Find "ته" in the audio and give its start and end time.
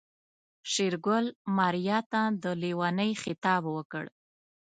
2.11-2.21